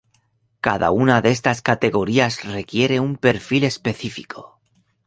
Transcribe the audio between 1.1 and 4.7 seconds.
de estas categorías requiere un perfil específico.